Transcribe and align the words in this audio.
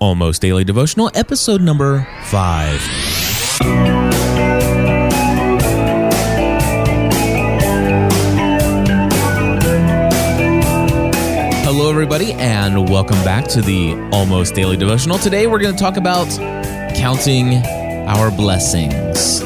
Almost 0.00 0.40
Daily 0.40 0.64
Devotional, 0.64 1.10
episode 1.14 1.60
number 1.60 2.08
five. 2.24 2.80
Hello, 11.62 11.90
everybody, 11.90 12.32
and 12.32 12.88
welcome 12.88 13.22
back 13.24 13.46
to 13.48 13.60
the 13.60 13.92
Almost 14.10 14.54
Daily 14.54 14.78
Devotional. 14.78 15.18
Today, 15.18 15.46
we're 15.46 15.60
going 15.60 15.76
to 15.76 15.80
talk 15.80 15.98
about 15.98 16.28
counting 16.96 17.56
our 18.08 18.30
blessings. 18.30 19.42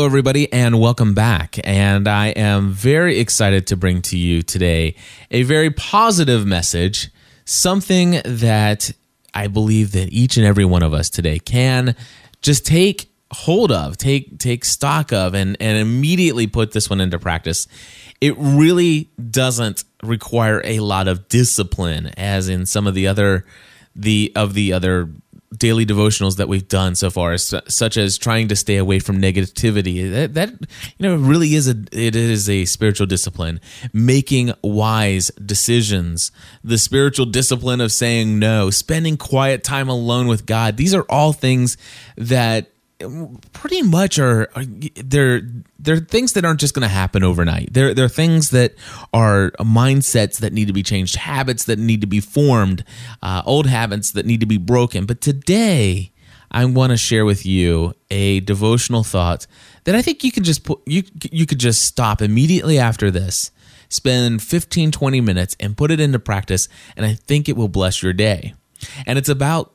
Hello, 0.00 0.08
everybody, 0.08 0.50
and 0.50 0.80
welcome 0.80 1.12
back. 1.12 1.58
And 1.62 2.08
I 2.08 2.28
am 2.28 2.70
very 2.70 3.18
excited 3.18 3.66
to 3.66 3.76
bring 3.76 4.00
to 4.00 4.16
you 4.16 4.40
today 4.40 4.94
a 5.30 5.42
very 5.42 5.70
positive 5.70 6.46
message, 6.46 7.10
something 7.44 8.22
that 8.24 8.92
I 9.34 9.48
believe 9.48 9.92
that 9.92 10.10
each 10.10 10.38
and 10.38 10.46
every 10.46 10.64
one 10.64 10.82
of 10.82 10.94
us 10.94 11.10
today 11.10 11.38
can 11.38 11.94
just 12.40 12.64
take 12.64 13.10
hold 13.30 13.70
of, 13.70 13.98
take 13.98 14.38
take 14.38 14.64
stock 14.64 15.12
of, 15.12 15.34
and 15.34 15.54
and 15.60 15.76
immediately 15.76 16.46
put 16.46 16.72
this 16.72 16.88
one 16.88 17.02
into 17.02 17.18
practice. 17.18 17.68
It 18.22 18.34
really 18.38 19.10
doesn't 19.30 19.84
require 20.02 20.62
a 20.64 20.80
lot 20.80 21.08
of 21.08 21.28
discipline, 21.28 22.06
as 22.16 22.48
in 22.48 22.64
some 22.64 22.86
of 22.86 22.94
the 22.94 23.06
other 23.06 23.44
the 23.94 24.32
of 24.34 24.54
the 24.54 24.72
other 24.72 25.10
daily 25.56 25.84
devotionals 25.84 26.36
that 26.36 26.48
we've 26.48 26.68
done 26.68 26.94
so 26.94 27.10
far, 27.10 27.36
such 27.36 27.96
as 27.96 28.18
trying 28.18 28.48
to 28.48 28.56
stay 28.56 28.76
away 28.76 28.98
from 28.98 29.20
negativity. 29.20 30.10
That, 30.10 30.34
that, 30.34 30.50
you 30.98 31.08
know 31.08 31.16
really 31.16 31.54
is 31.54 31.68
a 31.68 31.76
it 31.92 32.14
is 32.16 32.48
a 32.48 32.64
spiritual 32.64 33.06
discipline. 33.06 33.60
Making 33.92 34.52
wise 34.62 35.28
decisions, 35.44 36.30
the 36.62 36.78
spiritual 36.78 37.26
discipline 37.26 37.80
of 37.80 37.92
saying 37.92 38.38
no, 38.38 38.70
spending 38.70 39.16
quiet 39.16 39.64
time 39.64 39.88
alone 39.88 40.28
with 40.28 40.46
God. 40.46 40.76
These 40.76 40.94
are 40.94 41.04
all 41.08 41.32
things 41.32 41.76
that 42.16 42.70
pretty 43.52 43.82
much 43.82 44.18
are, 44.18 44.50
are 44.54 44.64
they're 44.64 45.42
they're 45.78 45.98
things 45.98 46.34
that 46.34 46.44
aren't 46.44 46.60
just 46.60 46.74
going 46.74 46.82
to 46.82 46.88
happen 46.88 47.22
overnight. 47.22 47.72
They're 47.72 47.94
they're 47.94 48.08
things 48.08 48.50
that 48.50 48.74
are 49.12 49.52
mindsets 49.58 50.38
that 50.40 50.52
need 50.52 50.66
to 50.66 50.72
be 50.72 50.82
changed, 50.82 51.16
habits 51.16 51.64
that 51.64 51.78
need 51.78 52.00
to 52.00 52.06
be 52.06 52.20
formed, 52.20 52.84
uh, 53.22 53.42
old 53.46 53.66
habits 53.66 54.12
that 54.12 54.26
need 54.26 54.40
to 54.40 54.46
be 54.46 54.58
broken. 54.58 55.06
But 55.06 55.20
today, 55.20 56.12
I 56.50 56.64
want 56.64 56.90
to 56.90 56.96
share 56.96 57.24
with 57.24 57.46
you 57.46 57.94
a 58.10 58.40
devotional 58.40 59.04
thought 59.04 59.46
that 59.84 59.94
I 59.94 60.02
think 60.02 60.24
you 60.24 60.32
can 60.32 60.44
just 60.44 60.64
put 60.64 60.80
you 60.86 61.02
you 61.30 61.46
could 61.46 61.60
just 61.60 61.82
stop 61.82 62.20
immediately 62.20 62.78
after 62.78 63.10
this. 63.10 63.50
Spend 63.88 64.42
15 64.42 64.92
20 64.92 65.20
minutes 65.20 65.56
and 65.58 65.76
put 65.76 65.90
it 65.90 66.00
into 66.00 66.18
practice 66.18 66.68
and 66.96 67.04
I 67.06 67.14
think 67.14 67.48
it 67.48 67.56
will 67.56 67.68
bless 67.68 68.02
your 68.02 68.12
day. 68.12 68.54
And 69.06 69.18
it's 69.18 69.28
about 69.28 69.74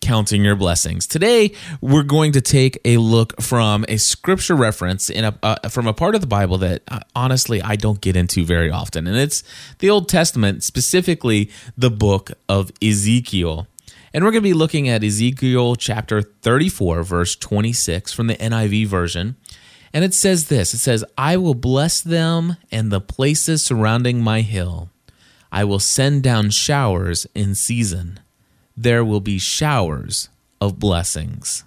counting 0.00 0.44
your 0.44 0.56
blessings. 0.56 1.06
Today, 1.06 1.52
we're 1.80 2.02
going 2.02 2.32
to 2.32 2.40
take 2.40 2.78
a 2.84 2.98
look 2.98 3.40
from 3.40 3.84
a 3.88 3.96
scripture 3.96 4.54
reference 4.54 5.10
in 5.10 5.24
a 5.24 5.38
uh, 5.42 5.68
from 5.68 5.86
a 5.86 5.92
part 5.92 6.14
of 6.14 6.20
the 6.20 6.26
Bible 6.26 6.58
that 6.58 6.82
uh, 6.88 7.00
honestly 7.14 7.60
I 7.62 7.76
don't 7.76 8.00
get 8.00 8.16
into 8.16 8.44
very 8.44 8.70
often, 8.70 9.06
and 9.06 9.16
it's 9.16 9.42
the 9.78 9.90
Old 9.90 10.08
Testament, 10.08 10.62
specifically 10.62 11.50
the 11.76 11.90
book 11.90 12.32
of 12.48 12.70
Ezekiel. 12.82 13.66
And 14.14 14.24
we're 14.24 14.30
going 14.30 14.42
to 14.42 14.48
be 14.48 14.54
looking 14.54 14.88
at 14.88 15.04
Ezekiel 15.04 15.76
chapter 15.76 16.22
34, 16.22 17.02
verse 17.02 17.36
26 17.36 18.12
from 18.12 18.28
the 18.28 18.36
NIV 18.36 18.86
version. 18.86 19.36
And 19.92 20.04
it 20.04 20.14
says 20.14 20.48
this 20.48 20.74
It 20.74 20.78
says, 20.78 21.04
I 21.18 21.36
will 21.36 21.54
bless 21.54 22.00
them 22.00 22.56
and 22.70 22.90
the 22.90 23.00
places 23.00 23.64
surrounding 23.64 24.22
my 24.22 24.40
hill. 24.40 24.90
I 25.52 25.64
will 25.64 25.78
send 25.78 26.22
down 26.22 26.50
showers 26.50 27.26
in 27.34 27.54
season 27.54 28.20
there 28.76 29.04
will 29.04 29.20
be 29.20 29.38
showers 29.38 30.28
of 30.60 30.78
blessings. 30.78 31.64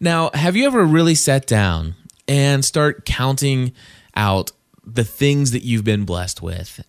Now, 0.00 0.30
have 0.34 0.56
you 0.56 0.66
ever 0.66 0.84
really 0.84 1.14
sat 1.14 1.46
down 1.46 1.94
and 2.26 2.64
start 2.64 3.04
counting 3.04 3.72
out 4.14 4.52
the 4.84 5.04
things 5.04 5.50
that 5.50 5.64
you've 5.64 5.84
been 5.84 6.04
blessed 6.04 6.42
with? 6.42 6.84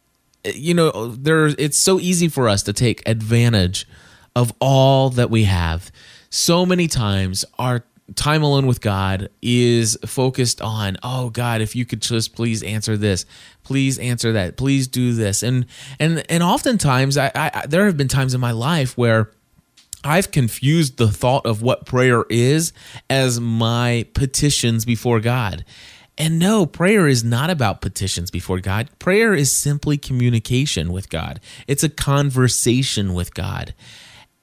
You 0.46 0.74
know, 0.74 1.08
there 1.08 1.48
it's 1.48 1.78
so 1.78 2.00
easy 2.00 2.28
for 2.28 2.48
us 2.48 2.64
to 2.64 2.74
take 2.74 3.08
advantage 3.08 3.88
of 4.36 4.54
all 4.60 5.10
that 5.12 5.30
we 5.30 5.44
have. 5.46 5.92
So 6.30 6.66
many 6.66 6.88
times 6.88 7.44
our 7.58 7.84
time 8.16 8.44
alone 8.44 8.68
with 8.68 8.82
God 8.82 9.30
is 9.42 9.98
focused 10.06 10.62
on, 10.62 10.98
oh 11.04 11.30
God, 11.30 11.62
if 11.62 11.76
you 11.76 11.86
could 11.86 12.02
just 12.02 12.36
please 12.36 12.64
answer 12.64 12.98
this, 12.98 13.26
please 13.64 14.00
answer 14.00 14.34
that, 14.34 14.58
please 14.58 14.88
do 14.88 15.14
this, 15.14 15.44
and 15.44 15.66
and 16.00 16.24
and 16.30 16.44
oftentimes, 16.44 17.18
I, 17.18 17.32
I 17.36 17.66
there 17.68 17.86
have 17.86 17.98
been 17.98 18.08
times 18.08 18.34
in 18.34 18.42
my 18.42 18.52
life 18.52 18.98
where 18.98 19.32
I've 20.04 20.32
confused 20.32 20.98
the 20.98 21.10
thought 21.10 21.46
of 21.46 21.62
what 21.62 21.86
prayer 21.86 22.26
is 22.30 22.72
as 23.10 23.40
my 23.40 24.08
petitions 24.14 24.86
before 24.86 25.20
God. 25.20 25.66
And 26.18 26.38
no, 26.38 26.66
prayer 26.66 27.08
is 27.08 27.24
not 27.24 27.50
about 27.50 27.80
petitions 27.80 28.30
before 28.30 28.60
God. 28.60 28.90
Prayer 29.00 29.34
is 29.34 29.56
simply 29.56 29.98
communication 29.98 30.92
with 30.92 31.10
God, 31.10 31.40
it's 31.68 31.84
a 31.84 31.90
conversation 31.90 33.14
with 33.14 33.34
God. 33.34 33.74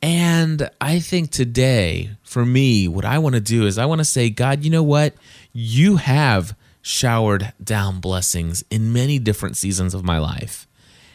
And 0.02 0.70
I 0.80 0.98
think 0.98 1.30
today, 1.30 2.10
for 2.22 2.44
me, 2.44 2.86
what 2.86 3.04
I 3.04 3.18
want 3.18 3.34
to 3.34 3.40
do 3.40 3.66
is 3.66 3.78
I 3.78 3.86
want 3.86 4.00
to 4.00 4.04
say, 4.04 4.30
God, 4.30 4.64
you 4.64 4.70
know 4.70 4.82
what? 4.82 5.14
You 5.52 5.96
have 5.96 6.54
showered 6.82 7.52
down 7.62 8.00
blessings 8.00 8.62
in 8.70 8.92
many 8.92 9.18
different 9.18 9.56
seasons 9.56 9.94
of 9.94 10.04
my 10.04 10.18
life. 10.18 10.66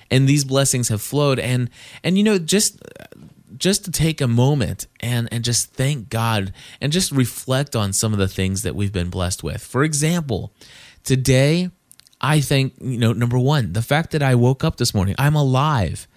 And 0.09 0.27
these 0.27 0.43
blessings 0.43 0.89
have 0.89 1.01
flowed. 1.01 1.39
And, 1.39 1.69
and 2.03 2.17
you 2.17 2.23
know, 2.23 2.37
just 2.37 2.81
just 3.57 3.85
to 3.85 3.91
take 3.91 4.21
a 4.21 4.27
moment 4.27 4.87
and 4.99 5.29
and 5.31 5.43
just 5.43 5.73
thank 5.73 6.09
God 6.09 6.51
and 6.81 6.91
just 6.91 7.11
reflect 7.11 7.75
on 7.75 7.93
some 7.93 8.11
of 8.11 8.17
the 8.17 8.27
things 8.27 8.63
that 8.63 8.75
we've 8.75 8.91
been 8.91 9.09
blessed 9.09 9.43
with. 9.43 9.61
For 9.61 9.83
example, 9.83 10.51
today 11.03 11.69
I 12.21 12.39
think, 12.39 12.73
you 12.79 12.97
know, 12.97 13.13
number 13.13 13.39
1, 13.39 13.73
the 13.73 13.81
fact 13.81 14.11
that 14.11 14.21
I 14.21 14.35
woke 14.35 14.63
up 14.63 14.77
this 14.77 14.93
morning, 14.93 15.15
I'm 15.17 15.35
alive. 15.35 16.07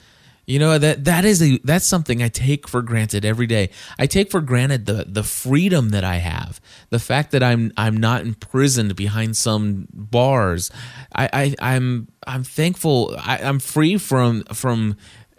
You 0.47 0.59
know 0.59 0.77
that 0.77 1.05
that 1.05 1.25
is 1.25 1.43
a 1.43 1.59
that's 1.65 1.87
something 1.87 2.23
I 2.23 2.29
take 2.29 2.69
for 2.69 2.83
granted 2.83 3.25
every 3.25 3.47
day. 3.47 3.71
I 3.99 4.07
take 4.07 4.31
for 4.31 4.43
granted 4.43 4.85
the 4.85 5.07
the 5.09 5.23
freedom 5.23 5.89
that 5.91 6.05
I 6.05 6.17
have, 6.17 6.61
the 6.91 6.99
fact 6.99 7.31
that 7.31 7.43
I'm 7.43 7.73
I'm 7.79 7.97
not 7.97 8.23
imprisoned 8.23 8.95
behind 8.95 9.37
some 9.37 9.89
bars. 9.93 10.71
I, 11.15 11.29
I 11.33 11.55
I'm 11.75 12.09
I'm 12.27 12.45
thankful. 12.45 13.17
I, 13.19 13.39
I'm 13.39 13.59
free 13.59 13.97
from 13.97 14.45
from 14.53 14.97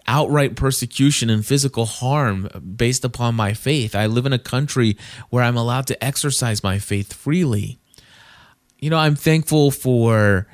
outright 0.07 0.55
persecution 0.55 1.29
and 1.29 1.45
physical 1.45 1.85
harm 1.85 2.47
based 2.75 3.05
upon 3.05 3.35
my 3.35 3.53
faith. 3.53 3.95
I 3.95 4.07
live 4.07 4.25
in 4.25 4.33
a 4.33 4.39
country 4.39 4.97
where 5.29 5.43
I'm 5.43 5.57
allowed 5.57 5.87
to 5.87 6.03
exercise 6.03 6.63
my 6.63 6.79
faith 6.79 7.13
freely. 7.13 7.79
You 8.79 8.89
know, 8.89 8.97
I'm 8.97 9.15
thankful 9.15 9.71
for 9.71 10.47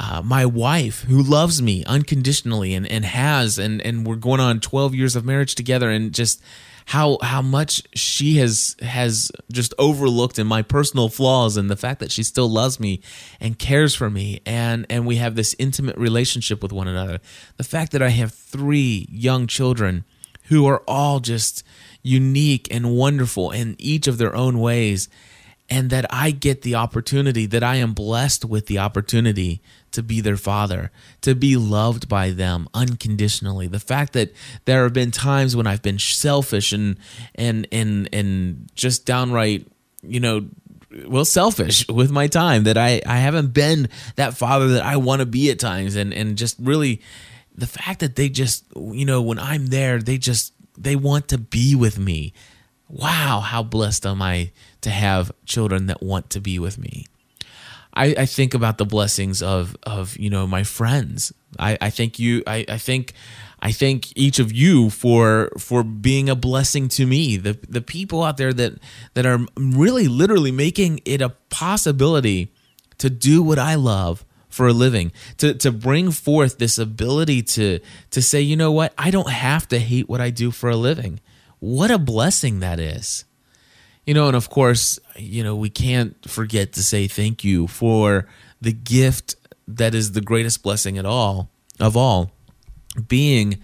uh, 0.00 0.22
my 0.24 0.46
wife 0.46 1.02
who 1.02 1.22
loves 1.22 1.60
me 1.60 1.84
unconditionally 1.84 2.74
and, 2.74 2.86
and 2.86 3.04
has, 3.04 3.58
and, 3.58 3.80
and 3.82 4.06
we're 4.06 4.16
going 4.16 4.40
on 4.40 4.60
12 4.60 4.94
years 4.94 5.16
of 5.16 5.24
marriage 5.24 5.54
together 5.54 5.90
and 5.90 6.14
just 6.14 6.40
how 6.86 7.18
how 7.20 7.42
much 7.42 7.82
she 7.94 8.38
has 8.38 8.74
has 8.80 9.30
just 9.52 9.74
overlooked 9.78 10.38
in 10.38 10.46
my 10.46 10.62
personal 10.62 11.10
flaws 11.10 11.58
and 11.58 11.68
the 11.68 11.76
fact 11.76 12.00
that 12.00 12.10
she 12.10 12.22
still 12.22 12.48
loves 12.48 12.80
me 12.80 13.02
and 13.40 13.58
cares 13.58 13.94
for 13.94 14.08
me. 14.08 14.40
And 14.46 14.86
and 14.88 15.06
we 15.06 15.16
have 15.16 15.34
this 15.34 15.54
intimate 15.58 15.98
relationship 15.98 16.62
with 16.62 16.72
one 16.72 16.88
another. 16.88 17.20
The 17.58 17.64
fact 17.64 17.92
that 17.92 18.00
i 18.00 18.08
have 18.08 18.32
three 18.32 19.06
young 19.10 19.46
children 19.46 20.04
who 20.44 20.66
are 20.66 20.82
all 20.88 21.20
just 21.20 21.62
unique 22.02 22.66
and 22.70 22.96
wonderful 22.96 23.50
in 23.50 23.76
each 23.78 24.06
of 24.06 24.16
their 24.16 24.34
own 24.34 24.58
ways 24.58 25.10
and 25.70 25.90
that 25.90 26.06
I 26.10 26.30
get 26.30 26.62
the 26.62 26.74
opportunity, 26.74 27.46
that 27.46 27.62
I 27.62 27.76
am 27.76 27.92
blessed 27.92 28.44
with 28.44 28.66
the 28.66 28.78
opportunity 28.78 29.60
to 29.92 30.02
be 30.02 30.20
their 30.20 30.36
father, 30.36 30.90
to 31.22 31.34
be 31.34 31.56
loved 31.56 32.08
by 32.08 32.30
them 32.30 32.68
unconditionally. 32.72 33.66
The 33.66 33.80
fact 33.80 34.12
that 34.14 34.32
there 34.64 34.84
have 34.84 34.92
been 34.92 35.10
times 35.10 35.54
when 35.54 35.66
I've 35.66 35.82
been 35.82 35.98
selfish 35.98 36.72
and 36.72 36.98
and 37.34 37.66
and 37.70 38.08
and 38.12 38.70
just 38.74 39.04
downright, 39.04 39.66
you 40.02 40.20
know, 40.20 40.48
well 41.06 41.24
selfish 41.24 41.86
with 41.88 42.10
my 42.10 42.26
time 42.26 42.64
that 42.64 42.78
I 42.78 43.02
I 43.06 43.18
haven't 43.18 43.52
been 43.52 43.88
that 44.16 44.34
father 44.34 44.68
that 44.68 44.84
I 44.84 44.96
want 44.96 45.20
to 45.20 45.26
be 45.26 45.50
at 45.50 45.58
times 45.58 45.96
and 45.96 46.14
and 46.14 46.36
just 46.36 46.56
really 46.58 47.02
the 47.54 47.66
fact 47.66 48.00
that 48.00 48.16
they 48.16 48.28
just 48.28 48.64
you 48.76 49.04
know 49.04 49.20
when 49.20 49.38
I'm 49.38 49.66
there 49.66 50.00
they 50.00 50.16
just 50.16 50.52
they 50.76 50.96
want 50.96 51.28
to 51.28 51.38
be 51.38 51.74
with 51.74 51.98
me. 51.98 52.32
Wow, 52.88 53.40
how 53.40 53.62
blessed 53.62 54.06
am 54.06 54.22
I 54.22 54.52
to 54.80 54.90
have 54.90 55.32
children 55.44 55.86
that 55.86 56.02
want 56.02 56.30
to 56.30 56.40
be 56.40 56.58
with 56.58 56.78
me. 56.78 57.06
I, 57.94 58.14
I 58.18 58.26
think 58.26 58.54
about 58.54 58.78
the 58.78 58.84
blessings 58.84 59.42
of 59.42 59.76
of 59.82 60.16
you 60.16 60.30
know 60.30 60.46
my 60.46 60.62
friends 60.62 61.32
I, 61.58 61.78
I 61.80 61.90
thank 61.90 62.18
you. 62.18 62.42
I, 62.46 62.64
I 62.68 62.78
thank 62.78 63.12
I 63.60 63.72
thank 63.72 64.16
each 64.16 64.38
of 64.38 64.52
you 64.52 64.90
for 64.90 65.50
for 65.58 65.82
being 65.82 66.28
a 66.28 66.34
blessing 66.34 66.88
to 66.90 67.06
me. 67.06 67.36
The 67.36 67.58
the 67.68 67.80
people 67.80 68.22
out 68.22 68.36
there 68.36 68.52
that 68.52 68.74
that 69.14 69.26
are 69.26 69.40
really 69.56 70.08
literally 70.08 70.52
making 70.52 71.00
it 71.04 71.22
a 71.22 71.30
possibility 71.50 72.52
to 72.98 73.08
do 73.08 73.42
what 73.42 73.58
I 73.58 73.76
love 73.76 74.24
for 74.48 74.66
a 74.66 74.72
living 74.72 75.12
to 75.38 75.54
to 75.54 75.70
bring 75.70 76.10
forth 76.10 76.58
this 76.58 76.78
ability 76.78 77.42
to 77.42 77.80
to 78.10 78.22
say 78.22 78.40
you 78.40 78.56
know 78.56 78.72
what 78.72 78.92
I 78.98 79.10
don't 79.10 79.30
have 79.30 79.68
to 79.68 79.78
hate 79.78 80.08
what 80.08 80.20
I 80.20 80.30
do 80.30 80.50
for 80.50 80.68
a 80.68 80.76
living 80.76 81.20
what 81.60 81.90
a 81.90 81.98
blessing 81.98 82.60
that 82.60 82.78
is. 82.78 83.24
You 84.04 84.14
know 84.14 84.26
and 84.26 84.36
of 84.36 84.48
course 84.48 84.98
you 85.16 85.44
know 85.44 85.54
we 85.54 85.68
can't 85.68 86.16
forget 86.28 86.72
to 86.72 86.82
say 86.82 87.08
thank 87.08 87.44
you 87.44 87.66
for 87.66 88.26
the 88.58 88.72
gift 88.72 89.36
that 89.66 89.94
is 89.94 90.12
the 90.12 90.22
greatest 90.22 90.62
blessing 90.62 90.96
at 90.96 91.04
all 91.04 91.50
of 91.78 91.94
all 91.94 92.30
being 93.06 93.58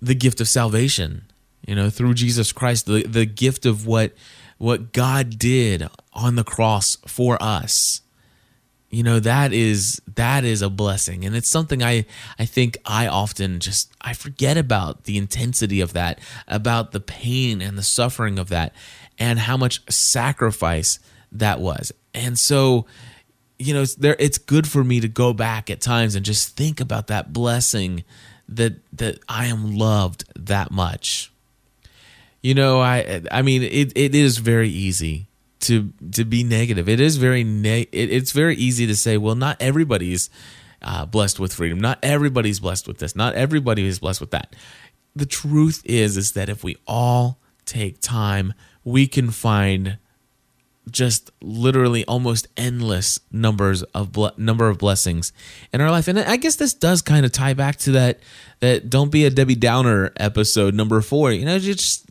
the 0.00 0.14
gift 0.14 0.40
of 0.40 0.48
salvation 0.48 1.26
you 1.66 1.74
know 1.74 1.90
through 1.90 2.14
Jesus 2.14 2.52
Christ 2.52 2.86
the 2.86 3.02
the 3.02 3.26
gift 3.26 3.66
of 3.66 3.86
what 3.86 4.14
what 4.56 4.92
God 4.92 5.38
did 5.38 5.86
on 6.14 6.36
the 6.36 6.44
cross 6.44 6.96
for 7.06 7.36
us 7.42 8.01
you 8.92 9.02
know 9.02 9.18
that 9.18 9.54
is 9.54 10.00
that 10.14 10.44
is 10.44 10.62
a 10.62 10.68
blessing. 10.68 11.24
And 11.24 11.34
it's 11.34 11.48
something 11.48 11.82
i 11.82 12.04
i 12.38 12.44
think 12.44 12.76
i 12.84 13.08
often 13.08 13.58
just 13.58 13.90
i 14.02 14.12
forget 14.12 14.56
about 14.56 15.04
the 15.04 15.16
intensity 15.16 15.80
of 15.80 15.94
that 15.94 16.20
about 16.46 16.92
the 16.92 17.00
pain 17.00 17.60
and 17.60 17.76
the 17.76 17.82
suffering 17.82 18.38
of 18.38 18.50
that 18.50 18.74
and 19.18 19.40
how 19.40 19.56
much 19.56 19.82
sacrifice 19.90 21.00
that 21.32 21.58
was. 21.58 21.90
And 22.12 22.38
so 22.38 22.86
you 23.58 23.72
know 23.72 23.82
it's 23.82 23.94
there 23.94 24.16
it's 24.18 24.38
good 24.38 24.68
for 24.68 24.84
me 24.84 25.00
to 25.00 25.08
go 25.08 25.32
back 25.32 25.70
at 25.70 25.80
times 25.80 26.14
and 26.14 26.24
just 26.24 26.54
think 26.56 26.78
about 26.78 27.06
that 27.06 27.32
blessing 27.32 28.04
that 28.48 28.74
that 28.92 29.18
i 29.28 29.46
am 29.46 29.74
loved 29.76 30.24
that 30.36 30.70
much. 30.70 31.32
You 32.42 32.54
know 32.54 32.80
i 32.82 33.22
i 33.30 33.40
mean 33.40 33.62
it, 33.62 33.92
it 33.96 34.14
is 34.14 34.36
very 34.36 34.68
easy 34.68 35.28
to 35.62 35.92
to 36.12 36.24
be 36.24 36.44
negative. 36.44 36.88
It 36.88 37.00
is 37.00 37.16
very 37.16 37.44
ne- 37.44 37.88
it, 37.92 38.10
it's 38.10 38.32
very 38.32 38.56
easy 38.56 38.86
to 38.86 38.96
say, 38.96 39.16
well, 39.16 39.34
not 39.34 39.56
everybody's 39.60 40.30
uh, 40.82 41.06
blessed 41.06 41.40
with 41.40 41.54
freedom. 41.54 41.80
Not 41.80 41.98
everybody's 42.02 42.60
blessed 42.60 42.86
with 42.86 42.98
this. 42.98 43.16
Not 43.16 43.34
everybody 43.34 43.86
is 43.86 43.98
blessed 43.98 44.20
with 44.20 44.32
that. 44.32 44.54
The 45.14 45.26
truth 45.26 45.82
is 45.84 46.16
is 46.16 46.32
that 46.32 46.48
if 46.48 46.64
we 46.64 46.76
all 46.86 47.38
take 47.64 48.00
time, 48.00 48.54
we 48.84 49.06
can 49.06 49.30
find 49.30 49.98
just 50.90 51.30
literally 51.40 52.04
almost 52.06 52.48
endless 52.56 53.20
numbers 53.30 53.82
of 53.94 54.12
ble- 54.12 54.32
number 54.36 54.68
of 54.68 54.78
blessings 54.78 55.32
in 55.72 55.80
our 55.80 55.90
life 55.90 56.08
and 56.08 56.18
i 56.18 56.36
guess 56.36 56.56
this 56.56 56.74
does 56.74 57.00
kind 57.00 57.24
of 57.24 57.30
tie 57.30 57.54
back 57.54 57.76
to 57.76 57.92
that 57.92 58.18
that 58.58 58.90
don't 58.90 59.12
be 59.12 59.24
a 59.24 59.30
debbie 59.30 59.54
downer 59.54 60.12
episode 60.16 60.74
number 60.74 61.00
four 61.00 61.30
you 61.30 61.44
know 61.44 61.58
just 61.58 62.04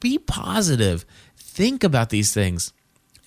be 0.00 0.18
positive 0.18 1.04
think 1.36 1.84
about 1.84 2.08
these 2.08 2.32
things 2.32 2.72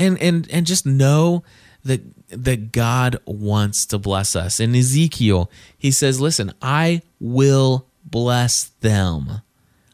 and 0.01 0.21
and 0.21 0.47
and 0.51 0.65
just 0.65 0.85
know 0.85 1.43
that 1.83 2.01
that 2.29 2.71
God 2.71 3.17
wants 3.25 3.85
to 3.87 3.97
bless 3.97 4.35
us. 4.35 4.59
In 4.59 4.75
Ezekiel, 4.75 5.49
he 5.77 5.91
says, 5.91 6.19
"Listen, 6.19 6.53
I 6.61 7.01
will 7.19 7.87
bless 8.05 8.65
them. 8.81 9.41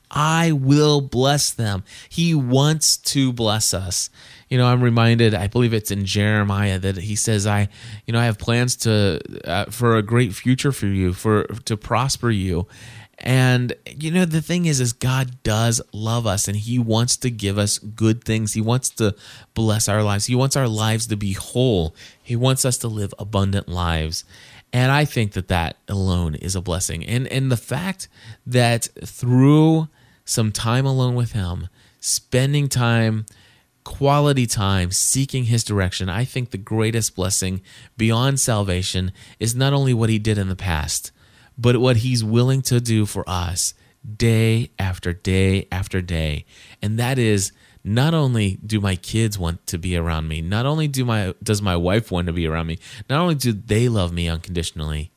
I 0.09 0.51
will 0.51 1.01
bless 1.01 1.51
them." 1.51 1.83
He 2.09 2.33
wants 2.33 2.98
to 2.98 3.33
bless 3.33 3.74
us. 3.74 4.09
You 4.50 4.57
know, 4.57 4.68
I'm 4.68 4.81
reminded. 4.81 5.33
I 5.33 5.48
believe 5.48 5.74
it's 5.74 5.92
in 5.92 6.06
Jeremiah 6.06 6.80
that 6.80 6.98
he 6.98 7.15
says, 7.15 7.45
"I, 7.45 7.68
you 8.06 8.13
know, 8.13 8.19
I 8.19 8.25
have 8.25 8.38
plans 8.38 8.75
to 8.77 9.19
uh, 9.44 9.65
for 9.65 9.98
a 9.98 10.01
great 10.01 10.33
future 10.33 10.71
for 10.71 10.88
you, 10.88 11.13
for 11.13 11.44
to 11.65 11.75
prosper 11.75 12.31
you." 12.31 12.68
And 13.19 13.73
you 13.87 14.11
know 14.11 14.25
the 14.25 14.41
thing 14.41 14.65
is 14.65 14.79
is 14.79 14.93
God 14.93 15.41
does 15.41 15.81
love 15.91 16.27
us 16.27 16.47
and 16.47 16.55
he 16.55 16.77
wants 16.77 17.17
to 17.17 17.31
give 17.31 17.57
us 17.57 17.79
good 17.79 18.23
things. 18.23 18.53
He 18.53 18.61
wants 18.61 18.89
to 18.91 19.15
bless 19.55 19.89
our 19.89 20.03
lives. 20.03 20.27
He 20.27 20.35
wants 20.35 20.55
our 20.55 20.67
lives 20.67 21.07
to 21.07 21.17
be 21.17 21.33
whole. 21.33 21.95
He 22.21 22.35
wants 22.35 22.63
us 22.63 22.77
to 22.79 22.87
live 22.87 23.13
abundant 23.17 23.67
lives. 23.67 24.23
And 24.71 24.91
I 24.91 25.05
think 25.05 25.31
that 25.33 25.47
that 25.47 25.77
alone 25.87 26.35
is 26.35 26.55
a 26.55 26.61
blessing. 26.61 27.03
And 27.05 27.27
and 27.27 27.51
the 27.51 27.57
fact 27.57 28.07
that 28.45 28.89
through 29.03 29.87
some 30.23 30.51
time 30.51 30.85
alone 30.85 31.15
with 31.15 31.31
him, 31.31 31.69
spending 31.99 32.69
time 32.69 33.25
quality 33.83 34.45
time 34.45 34.91
seeking 34.91 35.45
his 35.45 35.63
direction, 35.63 36.09
I 36.09 36.25
think 36.25 36.51
the 36.51 36.57
greatest 36.57 37.15
blessing 37.15 37.61
beyond 37.95 38.39
salvation 38.39 39.11
is 39.39 39.55
not 39.55 39.73
only 39.73 39.93
what 39.93 40.09
he 40.09 40.19
did 40.19 40.37
in 40.37 40.49
the 40.49 40.57
past, 40.57 41.11
but 41.57 41.77
what 41.77 41.98
he's 41.98 42.24
willing 42.24 42.62
to 42.63 42.80
do 42.80 43.06
for 43.06 43.24
us 43.27 43.74
day 44.15 44.71
after 44.80 45.13
day 45.13 45.68
after 45.71 46.01
day. 46.01 46.45
And 46.81 47.00
that 47.00 47.18
is 47.18 47.51
not 47.83 48.13
only 48.13 48.57
do 48.65 48.80
my 48.80 48.95
kids 48.95 49.39
want 49.39 49.65
to 49.68 49.77
be 49.77 49.95
around 49.98 50.27
me, 50.27 50.42
not 50.42 50.65
only 50.65 50.88
do 50.88 51.06
my 51.06 51.33
does 51.42 51.62
my 51.62 51.75
wife 51.75 52.12
want 52.12 52.27
to 52.27 52.33
be 52.33 52.48
around 52.48 52.68
me, 52.68 52.80
not 53.09 53.19
only 53.19 53.36
do 53.36 53.54
they 53.54 53.89
love 53.89 54.12
me 54.12 54.27
unconditionally, 54.27 55.12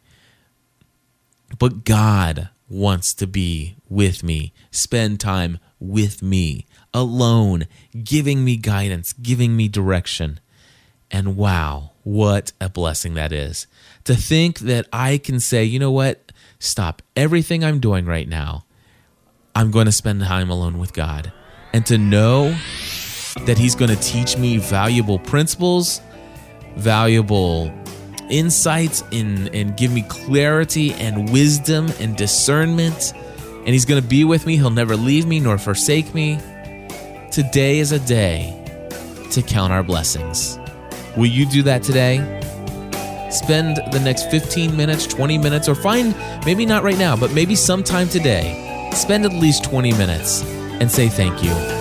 but 1.59 1.85
God 1.85 2.49
wants 2.69 3.13
to 3.15 3.27
be 3.27 3.77
with 3.89 4.23
me, 4.23 4.53
spend 4.71 5.19
time 5.19 5.59
with 5.81 6.23
me, 6.23 6.67
alone, 6.95 7.67
giving 8.05 8.45
me 8.45 8.57
guidance, 8.57 9.13
giving 9.13 9.57
me 9.57 9.67
direction. 9.69 10.39
And 11.11 11.37
wow, 11.37 11.91
what 12.05 12.53
a 12.61 12.69
blessing 12.69 13.15
that 13.15 13.33
is. 13.33 13.67
To 14.05 14.15
think 14.15 14.61
that 14.61 14.87
I 14.93 15.19
can 15.19 15.41
say, 15.41 15.65
you 15.65 15.81
know 15.81 15.91
what? 15.91 16.30
Stop 16.61 17.03
everything 17.17 17.65
I'm 17.65 17.81
doing 17.81 18.07
right 18.07 18.29
now. 18.29 18.65
I'm 19.57 19.73
going 19.73 19.87
to 19.87 19.93
spend 19.93 20.21
time 20.21 20.51
alone 20.51 20.79
with 20.79 20.93
God. 20.93 21.33
And 21.73 21.85
to 21.87 21.99
know 21.99 22.57
that 23.47 23.59
He's 23.59 23.75
going 23.75 23.91
to 23.91 24.01
teach 24.01 24.37
me 24.37 24.59
valuable 24.59 25.19
principles, 25.19 26.01
valuable 26.77 27.73
insights, 28.29 29.03
and, 29.11 29.53
and 29.55 29.77
give 29.77 29.93
me 29.93 30.03
clarity 30.03 30.93
and 30.95 31.33
wisdom 31.33 31.91
and 31.99 32.17
discernment. 32.17 33.13
And 33.15 33.69
He's 33.69 33.85
going 33.85 34.01
to 34.01 34.07
be 34.07 34.25
with 34.25 34.47
me. 34.47 34.57
He'll 34.57 34.71
never 34.71 34.97
leave 34.97 35.27
me 35.27 35.41
nor 35.41 35.59
forsake 35.59 36.15
me. 36.15 36.39
Today 37.33 37.79
is 37.79 37.93
a 37.93 38.01
day 38.01 38.57
to 39.33 39.43
count 39.43 39.73
our 39.73 39.83
blessings. 39.83 40.59
Will 41.17 41.27
you 41.27 41.47
do 41.47 41.63
that 41.63 41.83
today? 41.83 42.40
Spend 43.31 43.77
the 43.93 44.01
next 44.01 44.31
15 44.31 44.77
minutes, 44.77 45.07
20 45.07 45.39
minutes, 45.39 45.69
or 45.69 45.75
find 45.75 46.15
maybe 46.45 46.67
not 46.67 46.83
right 46.83 46.99
now, 46.99 47.17
but 47.17 47.33
maybe 47.33 47.55
sometime 47.55 48.09
today, 48.09 48.91
spend 48.95 49.25
at 49.25 49.33
least 49.33 49.65
20 49.65 49.93
minutes 49.93 50.43
and 50.81 50.91
say 50.91 51.09
thank 51.09 51.43
you. 51.43 51.80